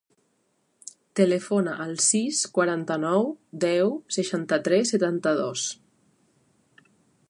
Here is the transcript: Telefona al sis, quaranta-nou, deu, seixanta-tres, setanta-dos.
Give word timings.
Telefona 1.19 1.75
al 1.83 1.91
sis, 2.07 2.41
quaranta-nou, 2.57 3.29
deu, 3.67 3.95
seixanta-tres, 4.19 4.95
setanta-dos. 4.97 5.69